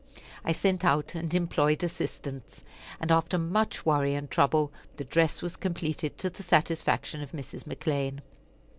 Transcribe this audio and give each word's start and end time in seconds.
I 0.43 0.51
sent 0.51 0.83
out 0.83 1.13
and 1.13 1.31
employed 1.31 1.83
assistants, 1.83 2.63
and, 2.99 3.11
after 3.11 3.37
much 3.37 3.85
worry 3.85 4.15
and 4.15 4.31
trouble, 4.31 4.73
the 4.97 5.03
dress 5.05 5.43
was 5.43 5.55
completed 5.55 6.17
to 6.17 6.31
the 6.31 6.41
satisfaction 6.41 7.21
of 7.21 7.33
Mrs. 7.33 7.65
McClean. 7.65 8.21